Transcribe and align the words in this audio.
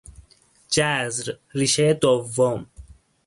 جذر، 0.71 1.37
ریشهی 1.53 1.93
دوم 1.93 2.65